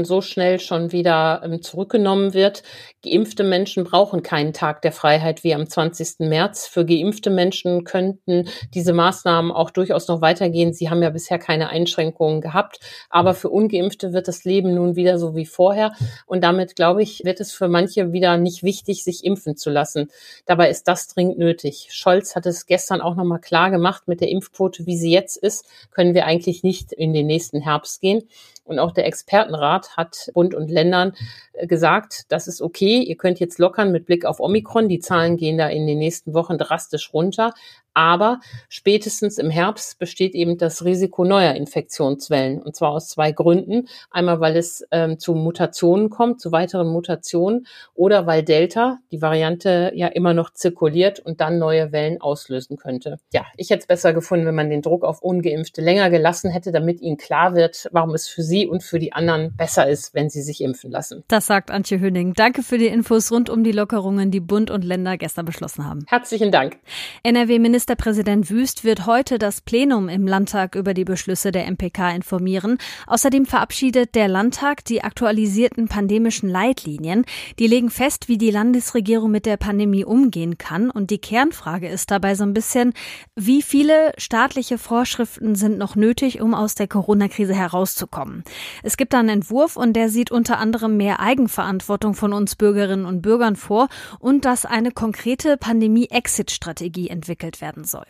so 0.05 0.21
schnell 0.21 0.61
schon 0.61 0.93
wieder 0.93 1.43
ähm, 1.45 1.63
zurückgenommen 1.63 2.35
wird. 2.35 2.63
Geimpfte 3.03 3.45
Menschen 3.45 3.85
brauchen 3.85 4.23
keinen 4.23 4.53
Tag 4.53 4.83
der 4.83 4.93
Freiheit 4.93 5.43
wie 5.45 5.55
am 5.55 5.69
20. 5.69 6.21
März. 6.21 6.67
Für 6.67 6.85
geimpfte 6.85 7.31
Menschen 7.31 7.85
könnten 7.85 8.49
diese 8.75 8.93
Maßnahmen 8.93 9.53
auch 9.53 9.71
durchaus 9.71 10.09
noch 10.09 10.21
weitergehen. 10.21 10.73
Sie 10.73 10.91
haben 10.91 11.03
ja 11.03 11.11
bisher 11.11 11.39
keine 11.39 11.71
Einschränkungen 11.71 12.41
gehabt. 12.41 12.81
Aber 13.09 13.35
für 13.35 13.49
Ungeimpfte 13.49 14.13
wird 14.13 14.29
das 14.29 14.45
Leben 14.45 14.75
nun 14.75 14.97
wieder 14.97 15.19
so 15.19 15.35
wie 15.35 15.47
vorher. 15.47 15.93
Und 16.27 16.45
damit, 16.45 16.77
glaube 16.77 17.03
ich, 17.03 17.23
wird 17.25 17.41
es 17.41 17.53
für 17.53 17.69
manche 17.69 18.13
wieder 18.13 18.37
nicht 18.37 18.63
wichtig, 18.63 19.03
sich 19.05 19.25
impfen 19.25 19.57
zu 19.57 19.71
lassen. 19.71 20.11
Dabei 20.47 20.71
ist 20.71 20.89
das 20.89 21.09
dringend 21.09 21.39
nötig. 21.39 21.89
Scholz 21.91 22.37
hat 22.37 22.47
es 22.47 22.67
gestern 22.67 23.01
auch 23.01 23.17
nochmal 23.17 23.41
klar 23.41 23.71
gemacht, 23.71 24.09
mit 24.09 24.21
der 24.21 24.29
Impfquote, 24.29 24.87
wie 24.87 24.97
sie 24.97 25.11
jetzt 25.11 25.37
ist, 25.37 25.65
können 25.91 26.15
wir 26.15 26.27
eigentlich 26.27 26.63
nicht 26.63 26.93
in 26.93 27.13
den 27.13 27.27
nächsten 27.27 27.61
Herbst 27.61 28.01
gehen. 28.01 28.23
Und 28.71 28.79
auch 28.79 28.93
der 28.93 29.07
Expertenrat 29.07 29.97
hat 29.97 30.31
Bund 30.33 30.55
und 30.55 30.71
Ländern 30.71 31.13
äh, 31.55 31.67
gesagt, 31.67 32.27
das 32.29 32.47
ist 32.47 32.63
okay, 32.63 33.03
ihr 33.03 33.17
könnt 33.17 33.41
jetzt 33.41 33.59
lockern 33.59 33.91
mit 33.91 34.07
Blick 34.07 34.25
auf 34.25 34.39
Omikron. 34.39 34.89
Die 34.89 35.01
Zahlen 35.01 35.37
gehen 35.37 35.59
da 35.59 35.69
in 35.69 35.89
den 35.89 35.99
nächsten 35.99 36.35
Wochen 36.35 36.57
drastisch 36.57 37.13
runter. 37.13 37.53
Aber 38.01 38.41
spätestens 38.71 39.37
im 39.37 39.51
Herbst 39.51 39.99
besteht 39.99 40.35
eben 40.35 40.57
das 40.57 40.87
Risiko 40.87 41.23
neuer 41.27 41.53
Infektionswellen. 41.53 42.63
Und 42.63 42.75
zwar 42.75 42.93
aus 42.93 43.09
zwei 43.09 43.31
Gründen. 43.31 43.89
Einmal, 44.11 44.41
weil 44.41 44.57
es 44.57 44.83
ähm, 44.91 45.19
zu 45.19 45.35
Mutationen 45.35 46.09
kommt, 46.09 46.41
zu 46.41 46.51
weiteren 46.51 46.89
Mutationen 46.89 47.67
oder 47.93 48.27
weil 48.27 48.43
Delta, 48.43 49.01
die 49.13 49.21
Variante, 49.21 49.93
ja 49.95 50.07
immer 50.07 50.33
noch 50.33 50.49
zirkuliert 50.55 51.21
und 51.21 51.43
dann 51.43 51.59
neue 51.59 51.93
Wellen 51.93 52.23
auslösen 52.23 52.79
könnte. 52.79 53.19
Ja, 53.35 53.45
ich 53.59 53.69
hätte 53.69 53.81
es 53.81 53.87
besser 53.87 54.15
gefunden, 54.15 54.47
wenn 54.47 54.55
man 54.55 54.71
den 54.71 54.81
Druck 54.81 55.05
auf 55.05 55.21
Ungeimpfte 55.21 55.83
länger 55.83 56.09
gelassen 56.09 56.51
hätte, 56.51 56.73
damit 56.73 57.03
ihnen 57.03 57.19
klar 57.19 57.55
wird, 57.55 57.87
warum 57.93 58.15
es 58.15 58.29
für 58.29 58.43
sie 58.43 58.67
und 58.67 58.83
für 58.83 58.99
die 58.99 59.13
anderen 59.13 59.55
besser 59.59 59.87
ist, 59.87 60.15
wenn 60.15 60.31
sie 60.31 60.41
sich 60.41 60.63
impfen 60.63 60.91
lassen. 60.91 61.23
Das 61.29 61.47
sagt 61.47 61.71
Antje 61.71 62.01
Höning. 62.01 62.33
Danke 62.33 62.63
für 62.63 62.79
die 62.79 62.87
Infos 62.87 63.31
rund 63.31 63.51
um 63.51 63.63
die 63.63 63.73
Lockerungen, 63.73 64.31
die 64.31 64.41
Bund 64.41 64.71
und 64.71 64.85
Länder 64.87 65.19
gestern 65.19 65.45
beschlossen 65.45 65.87
haben. 65.87 66.07
Herzlichen 66.09 66.51
Dank. 66.51 66.79
NRW-Minister 67.25 67.90
Ministerpräsident 67.91 68.51
Wüst 68.51 68.85
wird 68.85 69.07
heute 69.07 69.37
das 69.37 69.63
Plenum 69.63 70.09
im 70.09 70.25
Landtag 70.25 70.77
über 70.77 70.95
die 70.95 71.05
Beschlüsse 71.05 71.51
der 71.51 71.67
MPK 71.69 72.15
informieren. 72.15 72.79
Außerdem 73.09 73.47
verabschiedet 73.47 74.15
der 74.15 74.29
Landtag 74.29 74.85
die 74.85 75.03
aktualisierten 75.03 75.89
pandemischen 75.89 76.49
Leitlinien. 76.49 77.25
Die 77.59 77.67
legen 77.67 77.91
fest, 77.91 78.29
wie 78.29 78.39
die 78.39 78.53
Landesregierung 78.53 79.33
mit 79.33 79.45
der 79.45 79.57
Pandemie 79.57 80.05
umgehen 80.05 80.57
kann. 80.57 80.89
Und 80.89 81.11
die 81.11 81.19
Kernfrage 81.19 81.89
ist 81.89 82.13
dabei 82.13 82.37
so 82.37 82.45
ein 82.45 82.55
bisschen, 82.55 82.93
wie 83.35 83.61
viele 83.61 84.13
staatliche 84.19 84.79
Vorschriften 84.79 85.57
sind 85.57 85.77
noch 85.77 85.97
nötig, 85.97 86.41
um 86.41 86.55
aus 86.55 86.77
der 86.77 86.87
Corona-Krise 86.87 87.57
herauszukommen. 87.57 88.45
Es 88.85 88.99
gibt 88.99 89.15
da 89.15 89.19
einen 89.19 89.31
Entwurf 89.31 89.75
und 89.75 89.95
der 89.95 90.11
sieht 90.11 90.31
unter 90.31 90.59
anderem 90.59 90.97
mehr 90.97 91.19
Eigenverantwortung 91.19 92.15
von 92.15 92.33
uns 92.35 92.55
Bürgerinnen 92.55 93.05
und 93.05 93.21
Bürgern 93.21 93.57
vor 93.57 93.89
und 94.21 94.45
dass 94.45 94.65
eine 94.65 94.93
konkrete 94.93 95.57
Pandemie-Exit-Strategie 95.57 97.09
entwickelt 97.09 97.61
werden 97.61 97.70
soll. 97.85 98.07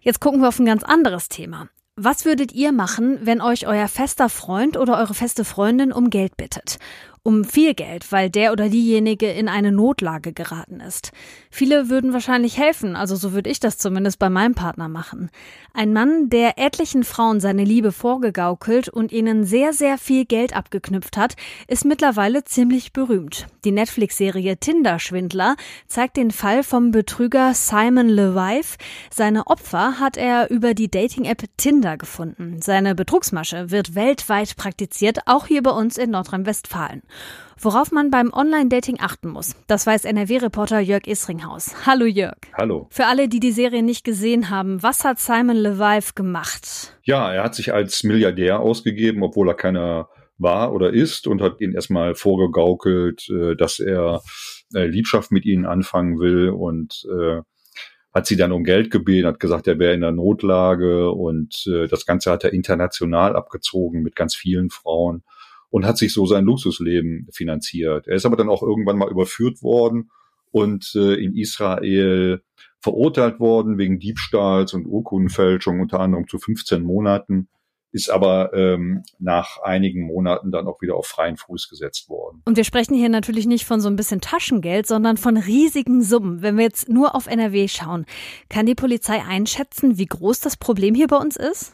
Jetzt 0.00 0.20
gucken 0.20 0.40
wir 0.40 0.48
auf 0.48 0.58
ein 0.58 0.66
ganz 0.66 0.82
anderes 0.82 1.28
Thema. 1.28 1.68
Was 1.96 2.24
würdet 2.24 2.52
ihr 2.52 2.72
machen, 2.72 3.18
wenn 3.22 3.42
euch 3.42 3.66
euer 3.66 3.86
fester 3.86 4.30
Freund 4.30 4.78
oder 4.78 4.96
eure 4.96 5.12
feste 5.12 5.44
Freundin 5.44 5.92
um 5.92 6.08
Geld 6.08 6.38
bittet? 6.38 6.78
Um 7.24 7.44
viel 7.44 7.74
Geld, 7.74 8.10
weil 8.10 8.30
der 8.30 8.52
oder 8.52 8.68
diejenige 8.68 9.30
in 9.30 9.48
eine 9.48 9.70
Notlage 9.70 10.32
geraten 10.32 10.80
ist. 10.80 11.12
Viele 11.50 11.88
würden 11.88 12.12
wahrscheinlich 12.12 12.58
helfen, 12.58 12.96
also 12.96 13.14
so 13.14 13.32
würde 13.32 13.48
ich 13.48 13.60
das 13.60 13.78
zumindest 13.78 14.18
bei 14.18 14.28
meinem 14.28 14.54
Partner 14.54 14.88
machen. 14.88 15.30
Ein 15.72 15.92
Mann, 15.92 16.30
der 16.30 16.58
etlichen 16.58 17.04
Frauen 17.04 17.38
seine 17.38 17.64
Liebe 17.64 17.92
vorgegaukelt 17.92 18.88
und 18.88 19.12
ihnen 19.12 19.44
sehr, 19.44 19.72
sehr 19.72 19.98
viel 19.98 20.24
Geld 20.24 20.56
abgeknüpft 20.56 21.16
hat, 21.16 21.36
ist 21.68 21.84
mittlerweile 21.84 22.42
ziemlich 22.44 22.92
berühmt. 22.92 23.46
Die 23.64 23.70
Netflix-Serie 23.70 24.56
Tinder-Schwindler 24.56 25.54
zeigt 25.86 26.16
den 26.16 26.32
Fall 26.32 26.64
vom 26.64 26.90
Betrüger 26.90 27.54
Simon 27.54 28.08
Levive. 28.08 28.76
Seine 29.10 29.46
Opfer 29.46 30.00
hat 30.00 30.16
er 30.16 30.50
über 30.50 30.74
die 30.74 30.90
Dating-App 30.90 31.44
Tinder 31.56 31.96
gefunden. 31.96 32.60
Seine 32.60 32.96
Betrugsmasche 32.96 33.70
wird 33.70 33.94
weltweit 33.94 34.56
praktiziert, 34.56 35.20
auch 35.26 35.46
hier 35.46 35.62
bei 35.62 35.70
uns 35.70 35.96
in 35.98 36.10
Nordrhein-Westfalen. 36.10 37.02
Worauf 37.58 37.92
man 37.92 38.10
beim 38.10 38.32
Online-Dating 38.32 38.98
achten 38.98 39.28
muss, 39.28 39.54
das 39.68 39.86
weiß 39.86 40.04
NRW-Reporter 40.04 40.80
Jörg 40.80 41.06
Isringhaus. 41.06 41.86
Hallo 41.86 42.06
Jörg. 42.06 42.38
Hallo. 42.54 42.88
Für 42.90 43.06
alle, 43.06 43.28
die 43.28 43.38
die 43.38 43.52
Serie 43.52 43.84
nicht 43.84 44.04
gesehen 44.04 44.50
haben, 44.50 44.82
was 44.82 45.04
hat 45.04 45.20
Simon 45.20 45.56
Levive 45.56 46.14
gemacht? 46.14 46.98
Ja, 47.04 47.32
er 47.32 47.44
hat 47.44 47.54
sich 47.54 47.72
als 47.72 48.02
Milliardär 48.02 48.58
ausgegeben, 48.58 49.22
obwohl 49.22 49.48
er 49.48 49.54
keiner 49.54 50.08
war 50.38 50.72
oder 50.72 50.92
ist 50.92 51.26
und 51.26 51.40
hat 51.40 51.60
ihnen 51.60 51.74
erstmal 51.74 52.14
vorgegaukelt, 52.14 53.28
äh, 53.30 53.54
dass 53.54 53.78
er 53.78 54.22
äh, 54.74 54.86
Liebschaft 54.86 55.30
mit 55.30 55.44
ihnen 55.44 55.64
anfangen 55.64 56.18
will 56.18 56.48
und 56.48 57.06
äh, 57.16 57.42
hat 58.12 58.26
sie 58.26 58.36
dann 58.36 58.52
um 58.52 58.64
Geld 58.64 58.90
gebeten, 58.90 59.26
hat 59.26 59.40
gesagt, 59.40 59.68
er 59.68 59.78
wäre 59.78 59.94
in 59.94 60.02
der 60.02 60.12
Notlage 60.12 61.10
und 61.12 61.66
das 61.88 62.04
Ganze 62.04 62.30
hat 62.30 62.44
er 62.44 62.52
international 62.52 63.34
abgezogen 63.34 64.02
mit 64.02 64.16
ganz 64.16 64.34
vielen 64.34 64.68
Frauen 64.68 65.22
und 65.72 65.86
hat 65.86 65.96
sich 65.96 66.12
so 66.12 66.26
sein 66.26 66.44
Luxusleben 66.44 67.26
finanziert. 67.32 68.06
Er 68.06 68.16
ist 68.16 68.26
aber 68.26 68.36
dann 68.36 68.50
auch 68.50 68.62
irgendwann 68.62 68.98
mal 68.98 69.10
überführt 69.10 69.62
worden 69.62 70.10
und 70.50 70.92
äh, 70.94 71.14
in 71.14 71.34
Israel 71.34 72.42
verurteilt 72.78 73.40
worden 73.40 73.78
wegen 73.78 73.98
Diebstahls 73.98 74.74
und 74.74 74.84
Urkundenfälschung, 74.84 75.80
unter 75.80 75.98
anderem 75.98 76.28
zu 76.28 76.38
15 76.38 76.82
Monaten, 76.82 77.48
ist 77.90 78.10
aber 78.10 78.52
ähm, 78.52 79.02
nach 79.18 79.62
einigen 79.62 80.06
Monaten 80.06 80.50
dann 80.50 80.66
auch 80.66 80.82
wieder 80.82 80.94
auf 80.94 81.06
freien 81.06 81.38
Fuß 81.38 81.70
gesetzt 81.70 82.10
worden. 82.10 82.42
Und 82.44 82.58
wir 82.58 82.64
sprechen 82.64 82.94
hier 82.94 83.08
natürlich 83.08 83.46
nicht 83.46 83.64
von 83.64 83.80
so 83.80 83.88
ein 83.88 83.96
bisschen 83.96 84.20
Taschengeld, 84.20 84.86
sondern 84.86 85.16
von 85.16 85.38
riesigen 85.38 86.02
Summen. 86.02 86.42
Wenn 86.42 86.56
wir 86.56 86.64
jetzt 86.64 86.90
nur 86.90 87.14
auf 87.14 87.26
NRW 87.26 87.66
schauen, 87.68 88.04
kann 88.50 88.66
die 88.66 88.74
Polizei 88.74 89.22
einschätzen, 89.22 89.96
wie 89.96 90.06
groß 90.06 90.40
das 90.40 90.58
Problem 90.58 90.94
hier 90.94 91.06
bei 91.06 91.16
uns 91.16 91.36
ist? 91.36 91.72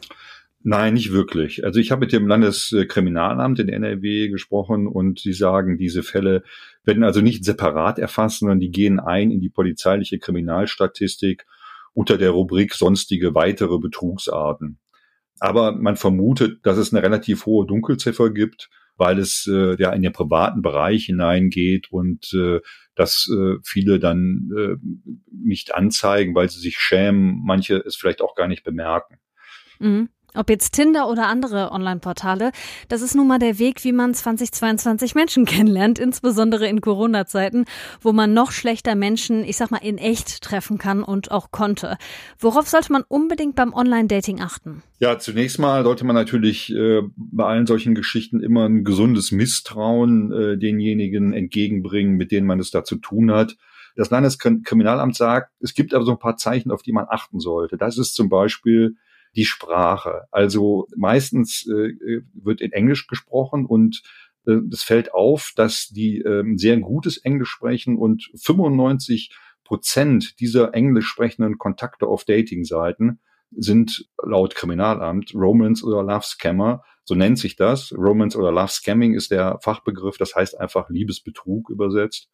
Nein, 0.61 0.95
nicht 0.95 1.13
wirklich. 1.13 1.63
Also 1.63 1.79
ich 1.79 1.89
habe 1.89 2.01
mit 2.01 2.11
dem 2.11 2.27
Landeskriminalamt 2.27 3.59
in 3.59 3.69
NRW 3.69 4.27
gesprochen 4.27 4.87
und 4.87 5.19
sie 5.19 5.31
sagen, 5.31 5.77
diese 5.77 6.03
Fälle 6.03 6.43
werden 6.83 7.03
also 7.03 7.21
nicht 7.21 7.45
separat 7.45 7.97
erfasst, 7.97 8.39
sondern 8.39 8.59
die 8.59 8.71
gehen 8.71 8.99
ein 8.99 9.31
in 9.31 9.39
die 9.39 9.49
polizeiliche 9.49 10.19
Kriminalstatistik 10.19 11.45
unter 11.93 12.17
der 12.17 12.31
Rubrik 12.31 12.73
sonstige 12.73 13.35
weitere 13.35 13.79
Betrugsarten. 13.79 14.79
Aber 15.39 15.71
man 15.71 15.95
vermutet, 15.95 16.59
dass 16.65 16.77
es 16.77 16.93
eine 16.93 17.03
relativ 17.03 17.45
hohe 17.45 17.65
Dunkelziffer 17.65 18.29
gibt, 18.29 18.69
weil 18.97 19.17
es 19.17 19.47
äh, 19.49 19.81
ja 19.81 19.93
in 19.93 20.01
den 20.01 20.11
privaten 20.11 20.61
Bereich 20.61 21.05
hineingeht 21.05 21.89
und 21.89 22.33
äh, 22.33 22.59
dass 22.95 23.31
äh, 23.33 23.55
viele 23.63 23.97
dann 23.97 24.49
äh, 24.57 24.75
nicht 25.31 25.73
anzeigen, 25.73 26.35
weil 26.35 26.49
sie 26.49 26.59
sich 26.59 26.77
schämen, 26.77 27.39
manche 27.45 27.77
es 27.77 27.95
vielleicht 27.95 28.21
auch 28.21 28.35
gar 28.35 28.49
nicht 28.49 28.65
bemerken. 28.65 29.19
Mhm. 29.79 30.09
Ob 30.35 30.49
jetzt 30.49 30.73
Tinder 30.73 31.09
oder 31.09 31.27
andere 31.27 31.71
Online-Portale, 31.71 32.51
das 32.87 33.01
ist 33.01 33.15
nun 33.15 33.27
mal 33.27 33.39
der 33.39 33.57
Weg, 33.57 33.83
wie 33.83 33.91
man 33.91 34.13
2022 34.13 35.15
Menschen 35.15 35.45
kennenlernt, 35.45 35.97
insbesondere 35.97 36.67
in 36.67 36.81
Corona-Zeiten, 36.81 37.65
wo 38.01 38.11
man 38.11 38.33
noch 38.33 38.51
schlechter 38.51 38.95
Menschen, 38.95 39.43
ich 39.43 39.57
sag 39.57 39.71
mal, 39.71 39.79
in 39.83 39.97
echt 39.97 40.41
treffen 40.41 40.77
kann 40.77 41.03
und 41.03 41.31
auch 41.31 41.51
konnte. 41.51 41.97
Worauf 42.37 42.67
sollte 42.67 42.91
man 42.91 43.03
unbedingt 43.07 43.55
beim 43.55 43.73
Online-Dating 43.73 44.41
achten? 44.41 44.83
Ja, 44.99 45.17
zunächst 45.17 45.59
mal 45.59 45.83
sollte 45.83 46.05
man 46.05 46.15
natürlich 46.15 46.73
äh, 46.73 47.01
bei 47.15 47.45
allen 47.45 47.65
solchen 47.65 47.95
Geschichten 47.95 48.41
immer 48.41 48.67
ein 48.67 48.83
gesundes 48.83 49.31
Misstrauen 49.31 50.31
äh, 50.31 50.57
denjenigen 50.57 51.33
entgegenbringen, 51.33 52.17
mit 52.17 52.31
denen 52.31 52.45
man 52.45 52.59
es 52.59 52.69
da 52.69 52.83
zu 52.83 52.97
tun 52.97 53.31
hat. 53.31 53.55
Das 53.95 54.11
Landeskriminalamt 54.11 55.15
sagt, 55.15 55.51
es 55.59 55.73
gibt 55.73 55.93
aber 55.93 56.05
so 56.05 56.11
ein 56.11 56.19
paar 56.19 56.37
Zeichen, 56.37 56.71
auf 56.71 56.83
die 56.83 56.93
man 56.93 57.07
achten 57.09 57.39
sollte. 57.39 57.77
Das 57.77 57.97
ist 57.97 58.13
zum 58.15 58.29
Beispiel 58.29 58.95
die 59.35 59.45
Sprache. 59.45 60.23
Also 60.31 60.87
meistens 60.95 61.67
äh, 61.67 62.21
wird 62.33 62.61
in 62.61 62.71
Englisch 62.71 63.07
gesprochen 63.07 63.65
und 63.65 64.01
äh, 64.45 64.59
es 64.71 64.83
fällt 64.83 65.13
auf, 65.13 65.51
dass 65.55 65.87
die 65.87 66.19
äh, 66.19 66.43
sehr 66.55 66.77
gutes 66.77 67.17
Englisch 67.17 67.49
sprechen 67.49 67.97
und 67.97 68.29
95 68.35 69.31
Prozent 69.63 70.39
dieser 70.39 70.73
englisch 70.73 71.07
sprechenden 71.07 71.59
Kontakte 71.59 72.07
auf 72.07 72.25
Dating-Seiten 72.25 73.19
sind 73.51 74.09
laut 74.23 74.55
Kriminalamt 74.55 75.33
Romance 75.35 75.83
oder 75.83 76.03
Love 76.03 76.25
Scammer. 76.25 76.83
So 77.03 77.15
nennt 77.15 77.39
sich 77.39 77.55
das. 77.55 77.93
Romance 77.95 78.37
oder 78.37 78.51
Love 78.51 78.69
Scamming 78.71 79.13
ist 79.13 79.31
der 79.31 79.59
Fachbegriff. 79.61 80.17
Das 80.17 80.35
heißt 80.35 80.59
einfach 80.59 80.89
Liebesbetrug 80.89 81.69
übersetzt. 81.69 82.29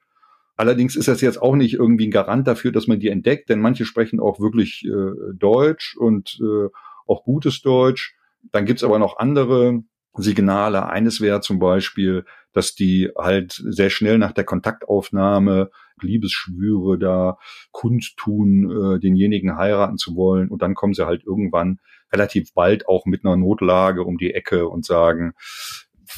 Allerdings 0.56 0.96
ist 0.96 1.08
das 1.08 1.22
jetzt 1.22 1.42
auch 1.42 1.56
nicht 1.56 1.74
irgendwie 1.74 2.08
ein 2.08 2.12
Garant 2.12 2.48
dafür, 2.48 2.72
dass 2.72 2.88
man 2.88 3.00
die 3.00 3.10
entdeckt, 3.10 3.50
denn 3.50 3.60
manche 3.60 3.86
sprechen 3.86 4.20
auch 4.20 4.40
wirklich 4.40 4.86
äh, 4.86 5.34
Deutsch 5.34 5.98
und 5.98 6.40
äh, 6.42 6.70
auch 7.08 7.24
gutes 7.24 7.62
Deutsch. 7.62 8.16
Dann 8.52 8.66
gibt's 8.66 8.84
aber 8.84 9.00
noch 9.00 9.18
andere 9.18 9.84
Signale. 10.14 10.88
Eines 10.88 11.20
wäre 11.20 11.42
zum 11.42 11.60
Beispiel, 11.60 12.26
dass 12.54 12.74
die 12.74 13.12
halt 13.18 13.52
sehr 13.52 13.90
schnell 13.90 14.18
nach 14.18 14.32
der 14.32 14.46
Kontaktaufnahme 14.46 15.72
Liebesschwüre 16.02 16.98
da 16.98 17.38
kundtun, 17.72 18.96
äh, 18.96 19.00
denjenigen 19.00 19.58
heiraten 19.58 19.98
zu 19.98 20.16
wollen. 20.16 20.50
Und 20.50 20.62
dann 20.62 20.74
kommen 20.74 20.94
sie 20.94 21.06
halt 21.06 21.24
irgendwann 21.26 21.80
relativ 22.12 22.54
bald 22.54 22.88
auch 22.88 23.06
mit 23.06 23.26
einer 23.26 23.36
Notlage 23.36 24.04
um 24.04 24.18
die 24.18 24.34
Ecke 24.34 24.68
und 24.70 24.86
sagen, 24.86 25.34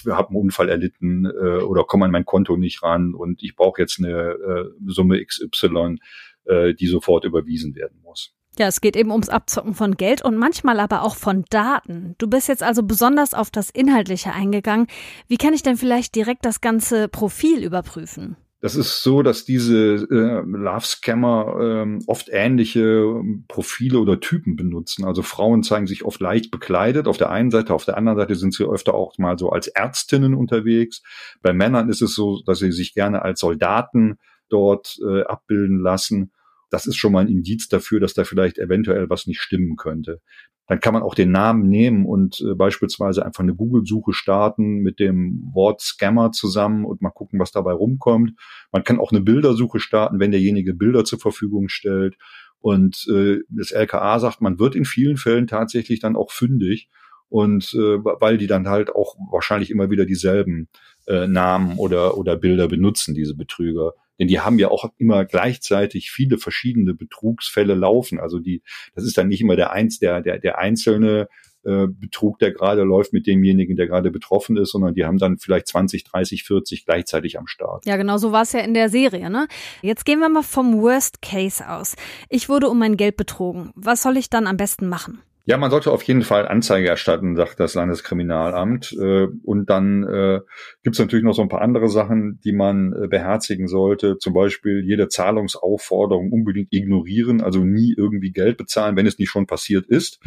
wir 0.05 0.15
haben 0.15 0.35
einen 0.35 0.43
Unfall 0.43 0.69
erlitten 0.69 1.25
äh, 1.25 1.61
oder 1.63 1.83
komme 1.83 2.05
an 2.05 2.11
mein 2.11 2.25
Konto 2.25 2.57
nicht 2.57 2.83
ran 2.83 3.13
und 3.13 3.43
ich 3.43 3.55
brauche 3.55 3.81
jetzt 3.81 3.99
eine 3.99 4.31
äh, 4.31 4.65
Summe 4.85 5.23
XY, 5.23 5.97
äh, 6.45 6.73
die 6.73 6.87
sofort 6.87 7.25
überwiesen 7.25 7.75
werden 7.75 7.99
muss. 8.03 8.33
Ja, 8.59 8.67
es 8.67 8.81
geht 8.81 8.95
eben 8.95 9.11
ums 9.11 9.29
Abzocken 9.29 9.75
von 9.75 9.95
Geld 9.95 10.23
und 10.23 10.35
manchmal 10.35 10.79
aber 10.79 11.03
auch 11.03 11.15
von 11.15 11.45
Daten. 11.49 12.15
Du 12.17 12.27
bist 12.27 12.47
jetzt 12.47 12.63
also 12.63 12.81
besonders 12.81 13.35
auf 13.35 13.51
das 13.51 13.69
Inhaltliche 13.69 14.33
eingegangen. 14.33 14.87
Wie 15.27 15.37
kann 15.37 15.53
ich 15.53 15.61
denn 15.61 15.77
vielleicht 15.77 16.15
direkt 16.15 16.43
das 16.43 16.59
ganze 16.59 17.07
Profil 17.07 17.63
überprüfen? 17.63 18.35
Das 18.59 18.75
ist 18.75 19.03
so, 19.03 19.21
dass 19.21 19.45
diese 19.45 20.07
äh, 20.09 20.41
Love-Scammer 20.43 21.57
ähm, 21.61 21.99
oft 22.07 22.27
ähnliche 22.31 23.21
Profile 23.47 23.99
oder 23.99 24.19
Typen 24.19 24.55
benutzen. 24.55 25.05
Also 25.05 25.21
Frauen 25.21 25.61
zeigen 25.61 25.85
sich 25.85 26.03
oft 26.03 26.19
leicht 26.19 26.49
bekleidet 26.49 27.07
auf 27.07 27.17
der 27.17 27.29
einen 27.29 27.51
Seite, 27.51 27.75
auf 27.75 27.85
der 27.85 27.97
anderen 27.97 28.17
Seite 28.17 28.33
sind 28.33 28.55
sie 28.55 28.63
öfter 28.63 28.95
auch 28.95 29.15
mal 29.19 29.37
so 29.37 29.51
als 29.51 29.67
Ärztinnen 29.67 30.33
unterwegs. 30.33 31.03
Bei 31.43 31.53
Männern 31.53 31.89
ist 31.89 32.01
es 32.01 32.15
so, 32.15 32.41
dass 32.47 32.57
sie 32.57 32.71
sich 32.71 32.95
gerne 32.95 33.21
als 33.21 33.41
Soldaten 33.41 34.17
dort 34.49 34.97
äh, 35.07 35.21
abbilden 35.23 35.79
lassen. 35.79 36.31
Das 36.69 36.85
ist 36.85 36.97
schon 36.97 37.13
mal 37.13 37.21
ein 37.21 37.27
Indiz 37.29 37.67
dafür, 37.69 37.99
dass 37.99 38.13
da 38.13 38.23
vielleicht 38.23 38.57
eventuell 38.57 39.09
was 39.09 39.27
nicht 39.27 39.39
stimmen 39.39 39.75
könnte. 39.75 40.21
Dann 40.67 40.81
kann 40.81 40.93
man 40.93 41.01
auch 41.01 41.15
den 41.15 41.31
Namen 41.31 41.69
nehmen 41.69 42.05
und 42.05 42.41
äh, 42.41 42.53
beispielsweise 42.53 43.25
einfach 43.25 43.43
eine 43.43 43.55
Google-Suche 43.55 44.11
starten 44.11 44.79
mit 44.79 44.99
dem 44.99 45.49
Wort 45.53 45.79
Scammer 45.79 46.33
zusammen 46.33 46.85
und 46.85 47.01
mal 47.01 47.09
gucken, 47.09 47.39
was 47.39 47.51
dabei 47.51 47.71
rumkommt. 47.71 48.33
Man 48.73 48.83
kann 48.83 48.99
auch 48.99 49.11
eine 49.11 49.21
Bildersuche 49.21 49.79
starten, 49.79 50.19
wenn 50.19 50.31
derjenige 50.31 50.73
Bilder 50.73 51.05
zur 51.05 51.19
Verfügung 51.19 51.69
stellt. 51.69 52.17
Und 52.59 53.07
äh, 53.09 53.39
das 53.49 53.71
LKA 53.71 54.19
sagt, 54.19 54.41
man 54.41 54.59
wird 54.59 54.75
in 54.75 54.83
vielen 54.83 55.15
Fällen 55.15 55.47
tatsächlich 55.47 56.01
dann 56.01 56.17
auch 56.17 56.31
fündig 56.31 56.89
und 57.29 57.73
äh, 57.73 58.03
weil 58.03 58.37
die 58.37 58.47
dann 58.47 58.67
halt 58.67 58.93
auch 58.93 59.15
wahrscheinlich 59.31 59.69
immer 59.69 59.89
wieder 59.89 60.05
dieselben 60.05 60.69
äh, 61.07 61.27
Namen 61.27 61.77
oder 61.77 62.17
oder 62.17 62.35
Bilder 62.35 62.67
benutzen, 62.67 63.15
diese 63.15 63.35
Betrüger. 63.35 63.93
Denn 64.19 64.27
die 64.27 64.39
haben 64.39 64.59
ja 64.59 64.69
auch 64.69 64.91
immer 64.97 65.25
gleichzeitig 65.25 66.11
viele 66.11 66.37
verschiedene 66.37 66.93
Betrugsfälle 66.93 67.75
laufen. 67.75 68.19
Also 68.19 68.39
die, 68.39 68.61
das 68.95 69.03
ist 69.03 69.17
dann 69.17 69.27
nicht 69.27 69.41
immer 69.41 69.55
der 69.55 69.71
eins, 69.71 69.99
der, 69.99 70.21
der, 70.21 70.39
der 70.39 70.57
einzelne 70.57 71.27
äh, 71.67 71.87
Betrug, 71.87 72.39
der 72.39 72.51
gerade 72.51 72.83
läuft 72.83 73.11
mit 73.11 73.27
demjenigen, 73.27 73.75
der 73.75 73.87
gerade 73.87 74.09
betroffen 74.09 74.55
ist, 74.55 74.71
sondern 74.71 74.93
die 74.93 75.03
haben 75.03 75.17
dann 75.17 75.37
vielleicht 75.37 75.67
20, 75.67 76.05
30, 76.05 76.43
40 76.43 76.85
gleichzeitig 76.85 77.37
am 77.37 77.47
Start. 77.47 77.85
Ja, 77.85 77.97
genau 77.97 78.17
so 78.17 78.31
war 78.31 78.43
es 78.43 78.53
ja 78.53 78.61
in 78.61 78.73
der 78.73 78.89
Serie. 78.89 79.29
Ne? 79.29 79.47
Jetzt 79.81 80.05
gehen 80.05 80.19
wir 80.19 80.29
mal 80.29 80.43
vom 80.43 80.81
Worst 80.81 81.21
Case 81.21 81.67
aus. 81.67 81.95
Ich 82.29 82.47
wurde 82.47 82.69
um 82.69 82.79
mein 82.79 82.95
Geld 82.95 83.17
betrogen. 83.17 83.71
Was 83.75 84.01
soll 84.01 84.17
ich 84.17 84.29
dann 84.29 84.47
am 84.47 84.55
besten 84.55 84.87
machen? 84.87 85.21
Ja, 85.49 85.55
man 85.55 85.71
sollte 85.71 85.93
auf 85.93 86.03
jeden 86.03 86.23
Fall 86.23 86.45
Anzeige 86.45 86.89
erstatten, 86.89 87.37
sagt 87.37 87.61
das 87.61 87.73
Landeskriminalamt. 87.73 88.91
Äh, 88.99 89.27
und 89.43 89.69
dann 89.69 90.03
äh, 90.03 90.41
gibt 90.83 90.97
es 90.97 90.99
natürlich 90.99 91.23
noch 91.23 91.35
so 91.35 91.41
ein 91.41 91.47
paar 91.47 91.61
andere 91.61 91.87
Sachen, 91.87 92.41
die 92.43 92.51
man 92.51 92.91
äh, 92.91 93.07
beherzigen 93.07 93.69
sollte. 93.69 94.17
Zum 94.17 94.33
Beispiel 94.33 94.83
jede 94.85 95.07
Zahlungsaufforderung 95.07 96.33
unbedingt 96.33 96.73
ignorieren, 96.73 97.39
also 97.39 97.63
nie 97.63 97.95
irgendwie 97.97 98.33
Geld 98.33 98.57
bezahlen, 98.57 98.97
wenn 98.97 99.07
es 99.07 99.19
nicht 99.19 99.29
schon 99.29 99.47
passiert 99.47 99.85
ist 99.87 100.19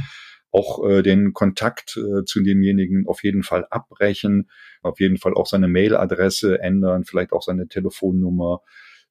auch 0.52 0.80
den 1.02 1.32
Kontakt 1.32 1.90
zu 1.90 2.42
demjenigen 2.42 3.06
auf 3.06 3.22
jeden 3.22 3.44
Fall 3.44 3.68
abbrechen, 3.70 4.50
auf 4.82 4.98
jeden 4.98 5.16
Fall 5.16 5.32
auch 5.34 5.46
seine 5.46 5.68
Mailadresse 5.68 6.60
ändern, 6.60 7.04
vielleicht 7.04 7.30
auch 7.30 7.42
seine 7.42 7.68
Telefonnummer. 7.68 8.60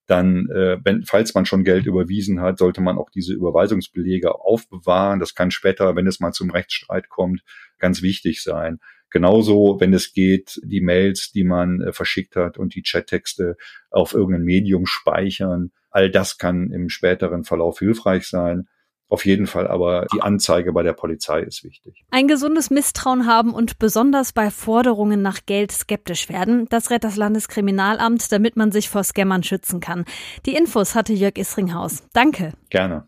Dann, 0.09 0.49
äh, 0.49 0.79
wenn, 0.83 1.03
falls 1.03 1.35
man 1.35 1.45
schon 1.45 1.63
Geld 1.63 1.85
überwiesen 1.85 2.41
hat, 2.41 2.57
sollte 2.57 2.81
man 2.81 2.97
auch 2.97 3.11
diese 3.11 3.31
Überweisungsbelege 3.31 4.41
aufbewahren. 4.41 5.19
Das 5.19 5.35
kann 5.35 5.51
später, 5.51 5.95
wenn 5.95 6.07
es 6.07 6.19
mal 6.19 6.31
zum 6.31 6.49
Rechtsstreit 6.49 7.09
kommt, 7.09 7.43
ganz 7.77 8.01
wichtig 8.01 8.41
sein. 8.41 8.79
Genauso, 9.11 9.77
wenn 9.79 9.93
es 9.93 10.11
geht, 10.11 10.59
die 10.63 10.81
Mails, 10.81 11.31
die 11.31 11.43
man 11.43 11.81
äh, 11.81 11.93
verschickt 11.93 12.35
hat 12.35 12.57
und 12.57 12.73
die 12.73 12.81
Chattexte 12.81 13.55
auf 13.91 14.15
irgendein 14.15 14.45
Medium 14.45 14.87
speichern. 14.87 15.69
All 15.91 16.09
das 16.09 16.39
kann 16.39 16.71
im 16.71 16.89
späteren 16.89 17.43
Verlauf 17.43 17.77
hilfreich 17.77 18.27
sein. 18.27 18.67
Auf 19.09 19.25
jeden 19.25 19.47
Fall 19.47 19.67
aber 19.67 20.05
die 20.13 20.21
Anzeige 20.21 20.71
bei 20.71 20.83
der 20.83 20.93
Polizei 20.93 21.41
ist 21.41 21.63
wichtig. 21.63 22.05
Ein 22.11 22.27
gesundes 22.27 22.69
Misstrauen 22.69 23.25
haben 23.25 23.53
und 23.55 23.79
besonders 23.79 24.33
bei 24.33 24.51
Forderungen 24.51 25.23
nach 25.23 25.39
Geld 25.47 25.71
skeptisch 25.71 26.29
werden, 26.29 26.67
das 26.69 26.91
rät 26.91 27.03
das 27.03 27.15
Landeskriminalamt, 27.15 28.31
damit 28.31 28.55
man 28.55 28.71
sich 28.71 28.87
vor 28.87 29.03
Scammern 29.03 29.41
schützen 29.41 29.79
kann. 29.79 30.05
Die 30.45 30.53
Infos 30.53 30.93
hatte 30.93 31.13
Jörg 31.13 31.37
Isringhaus. 31.37 32.03
Danke. 32.13 32.53
Gerne. 32.69 33.07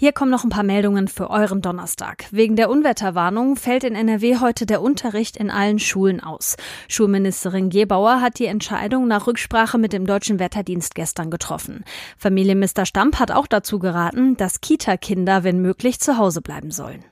Hier 0.00 0.12
kommen 0.12 0.30
noch 0.30 0.44
ein 0.44 0.48
paar 0.48 0.62
Meldungen 0.62 1.08
für 1.08 1.28
euren 1.28 1.60
Donnerstag. 1.60 2.26
Wegen 2.30 2.54
der 2.54 2.70
Unwetterwarnung 2.70 3.56
fällt 3.56 3.82
in 3.82 3.96
NRW 3.96 4.38
heute 4.38 4.64
der 4.64 4.80
Unterricht 4.80 5.36
in 5.36 5.50
allen 5.50 5.80
Schulen 5.80 6.22
aus. 6.22 6.56
Schulministerin 6.86 7.68
Gebauer 7.68 8.20
hat 8.20 8.38
die 8.38 8.46
Entscheidung 8.46 9.08
nach 9.08 9.26
Rücksprache 9.26 9.76
mit 9.76 9.92
dem 9.92 10.06
Deutschen 10.06 10.38
Wetterdienst 10.38 10.94
gestern 10.94 11.32
getroffen. 11.32 11.82
Familie 12.16 12.54
Mr. 12.54 12.86
Stamp 12.86 13.18
hat 13.18 13.32
auch 13.32 13.48
dazu 13.48 13.80
geraten, 13.80 14.36
dass 14.36 14.60
Kita-Kinder, 14.60 15.42
wenn 15.42 15.60
möglich, 15.60 15.98
zu 15.98 16.16
Hause 16.16 16.42
bleiben 16.42 16.70
sollen. 16.70 17.04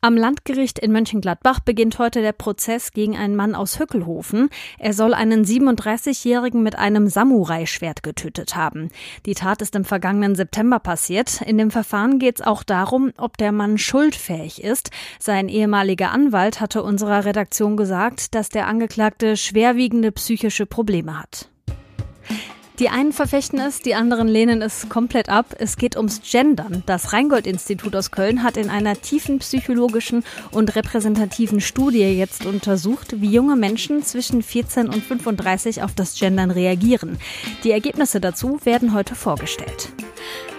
Am 0.00 0.16
Landgericht 0.16 0.78
in 0.78 0.92
Mönchengladbach 0.92 1.60
beginnt 1.60 1.98
heute 1.98 2.22
der 2.22 2.32
Prozess 2.32 2.92
gegen 2.92 3.16
einen 3.16 3.36
Mann 3.36 3.54
aus 3.54 3.78
Hückelhofen. 3.78 4.48
Er 4.78 4.92
soll 4.92 5.14
einen 5.14 5.44
37-Jährigen 5.44 6.62
mit 6.62 6.78
einem 6.78 7.08
Samurai-Schwert 7.08 8.02
getötet 8.02 8.56
haben. 8.56 8.90
Die 9.26 9.34
Tat 9.34 9.62
ist 9.62 9.74
im 9.74 9.84
vergangenen 9.84 10.34
September 10.34 10.78
passiert. 10.78 11.40
In 11.42 11.58
dem 11.58 11.70
Verfahren 11.70 12.18
geht 12.18 12.40
es 12.40 12.46
auch 12.46 12.62
darum, 12.62 13.12
ob 13.16 13.36
der 13.36 13.52
Mann 13.52 13.78
schuldfähig 13.78 14.62
ist. 14.62 14.90
Sein 15.18 15.48
ehemaliger 15.48 16.10
Anwalt 16.10 16.60
hatte 16.60 16.82
unserer 16.82 17.24
Redaktion 17.24 17.76
gesagt, 17.76 18.34
dass 18.34 18.48
der 18.48 18.66
Angeklagte 18.66 19.36
schwerwiegende 19.36 20.12
psychische 20.12 20.66
Probleme 20.66 21.18
hat. 21.18 21.50
Die 22.78 22.90
einen 22.90 23.12
verfechten 23.12 23.58
es, 23.58 23.80
die 23.80 23.94
anderen 23.94 24.28
lehnen 24.28 24.60
es 24.60 24.90
komplett 24.90 25.30
ab. 25.30 25.54
Es 25.58 25.78
geht 25.78 25.96
ums 25.96 26.20
Gendern. 26.20 26.82
Das 26.84 27.14
Rheingold-Institut 27.14 27.96
aus 27.96 28.10
Köln 28.10 28.42
hat 28.42 28.58
in 28.58 28.68
einer 28.68 29.00
tiefen 29.00 29.38
psychologischen 29.38 30.24
und 30.50 30.76
repräsentativen 30.76 31.62
Studie 31.62 32.02
jetzt 32.02 32.44
untersucht, 32.44 33.22
wie 33.22 33.30
junge 33.30 33.56
Menschen 33.56 34.02
zwischen 34.02 34.42
14 34.42 34.88
und 34.88 35.02
35 35.02 35.82
auf 35.82 35.94
das 35.94 36.18
Gendern 36.18 36.50
reagieren. 36.50 37.18
Die 37.64 37.70
Ergebnisse 37.70 38.20
dazu 38.20 38.60
werden 38.64 38.92
heute 38.92 39.14
vorgestellt. 39.14 39.90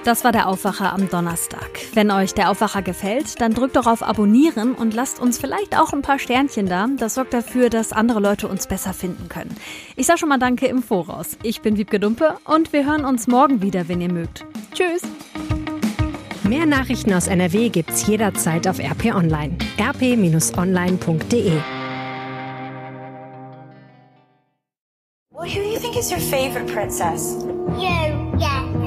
Das 0.08 0.24
war 0.24 0.32
der 0.32 0.48
Aufwacher 0.48 0.94
am 0.94 1.10
Donnerstag. 1.10 1.70
Wenn 1.94 2.12
euch 2.12 2.34
der 2.34 2.50
Aufwacher 2.50 2.82
gefällt, 2.82 3.42
dann 3.42 3.54
drückt 3.54 3.76
doch 3.76 3.88
auf 3.88 4.02
Abonnieren 4.02 4.74
und 4.74 4.94
lasst 4.94 5.20
uns 5.20 5.38
vielleicht 5.38 5.78
auch 5.78 5.92
ein 5.92 6.02
paar 6.02 6.18
Sternchen 6.18 6.68
da. 6.68 6.88
Das 6.96 7.16
sorgt 7.16 7.34
dafür, 7.34 7.70
dass 7.70 7.92
andere 7.92 8.22
Leute 8.22 8.48
uns 8.48 8.68
besser 8.68 8.94
finden 8.94 9.28
können. 9.28 9.54
Ich 9.98 10.08
sage 10.08 10.20
schon 10.20 10.30
mal 10.30 10.38
Danke 10.38 10.68
im 10.68 10.82
Voraus. 10.82 11.38
Ich 11.44 11.60
bin 11.62 11.76
Wiebke 11.76 12.00
Dumpe 12.00 12.38
und 12.46 12.72
wir 12.72 12.86
hören 12.86 13.04
uns 13.04 13.28
morgen 13.28 13.62
wieder, 13.62 13.90
wenn 13.90 14.00
ihr 14.00 14.10
mögt. 14.10 14.46
Tschüss! 14.74 15.02
Mehr 16.44 16.66
Nachrichten 16.66 17.14
aus 17.14 17.28
NRW 17.28 17.68
gibt's 17.68 18.08
jederzeit 18.08 18.66
auf 18.66 18.80
RP 18.80 19.14
Online. 19.14 19.58
rp-online.de 19.78 21.52
Well, 25.34 25.50
who 25.50 25.62
do 25.62 25.70
you 25.70 25.80
think 25.80 25.98
is 25.98 26.10
your 26.10 26.22
favorite 26.22 26.72
princess? 26.72 27.44
You, 27.78 28.40
yeah. 28.40 28.87